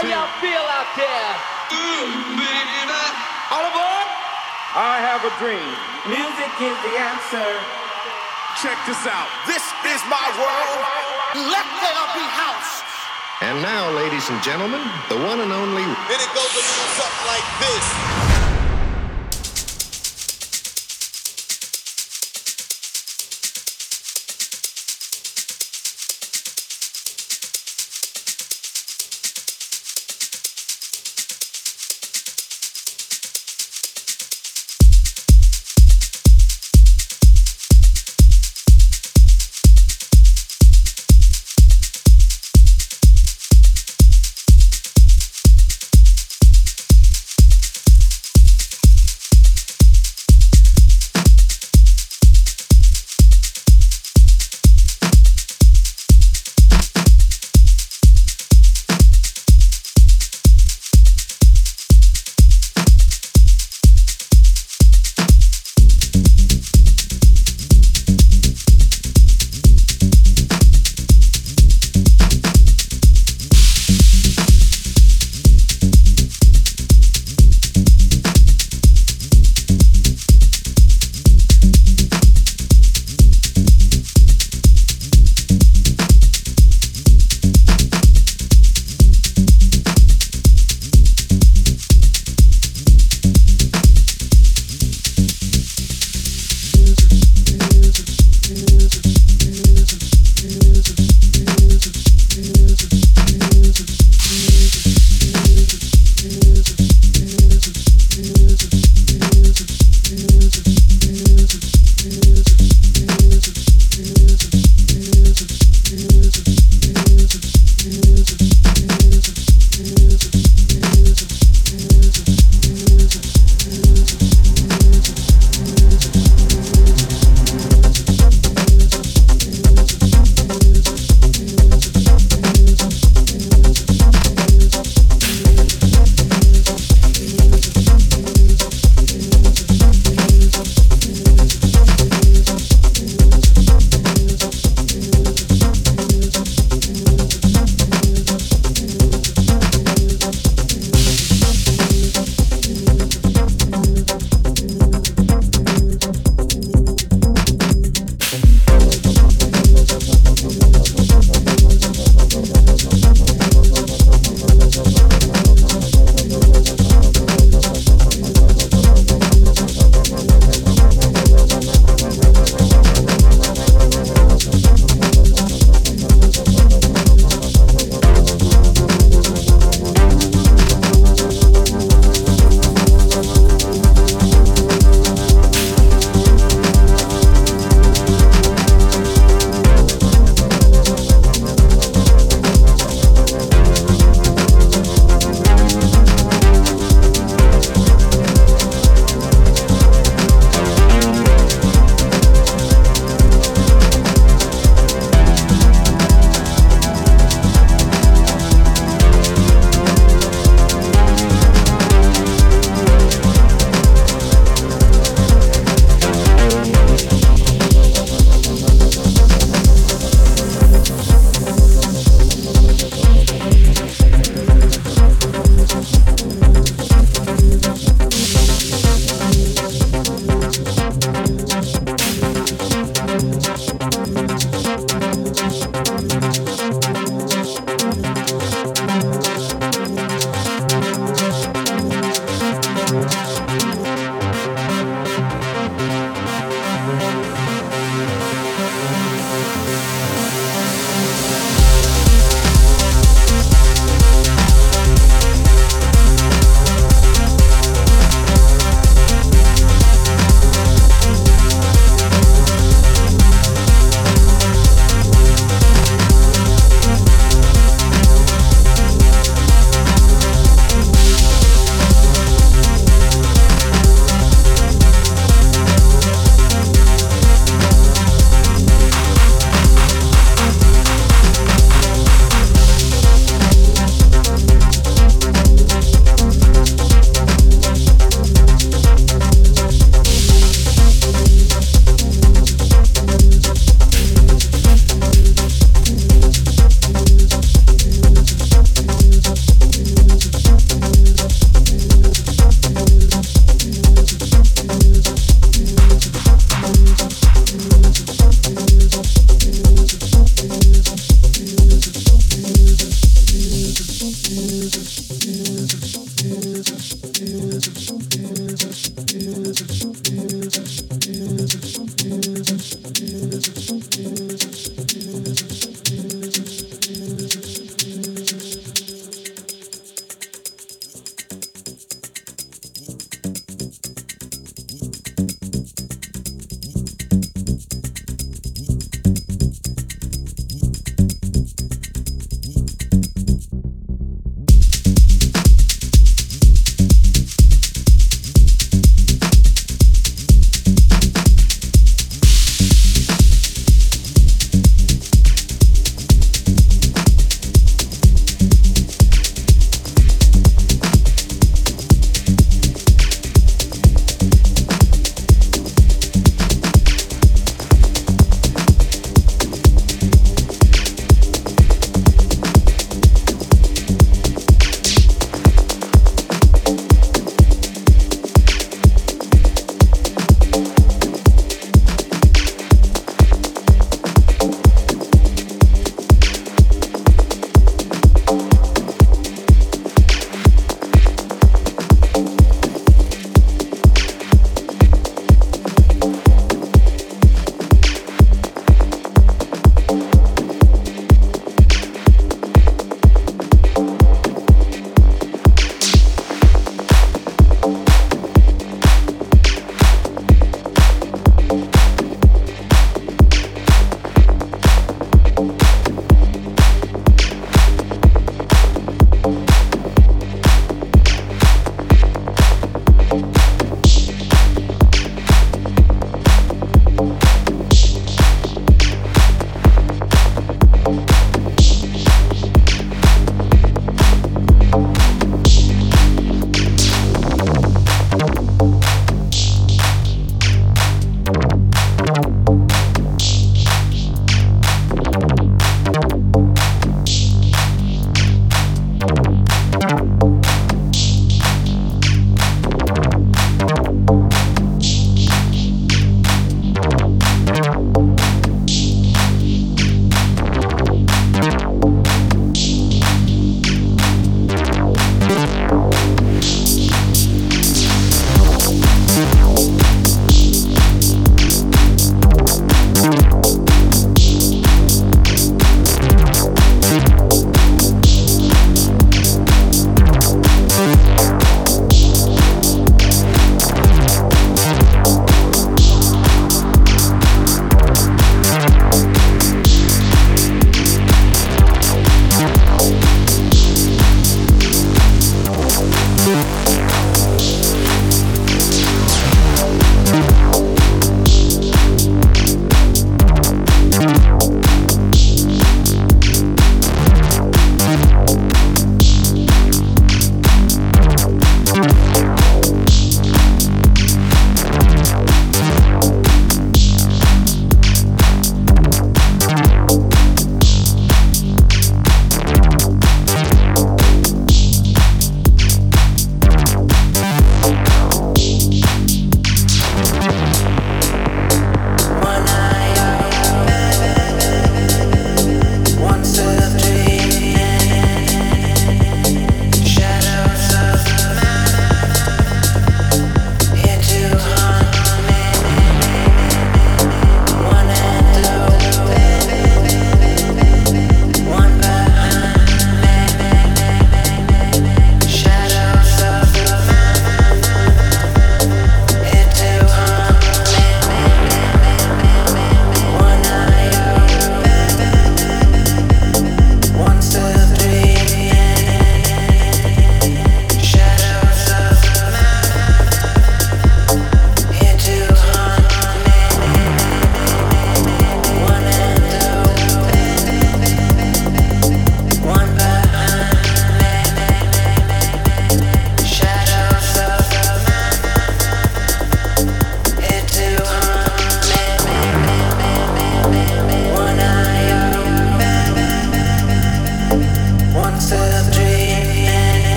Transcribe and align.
How 0.00 0.08
y'all 0.08 0.32
feel 0.40 0.64
out 0.64 0.88
there? 0.96 1.28
Mm, 1.76 2.40
All 3.52 3.68
aboard? 3.68 4.08
I 4.72 4.96
have 5.04 5.20
a 5.28 5.32
dream. 5.36 5.60
Music 6.08 6.52
is 6.56 6.76
the 6.88 6.94
answer. 6.96 7.44
Check 8.64 8.80
this 8.88 9.04
out. 9.04 9.28
This 9.44 9.60
is 9.60 10.00
my 10.08 10.24
world. 10.40 10.80
Let 11.52 11.68
there 11.84 12.06
be 12.16 12.24
house. 12.32 12.80
And 13.44 13.60
now, 13.60 13.92
ladies 13.92 14.24
and 14.32 14.40
gentlemen, 14.40 14.80
the 15.12 15.20
one 15.20 15.44
and 15.44 15.52
only. 15.52 15.84
Then 15.84 16.16
it 16.16 16.32
goes 16.32 16.48
a 16.48 16.62
little 16.64 16.90
something 16.96 17.26
like 17.28 17.48
this. 17.60 18.39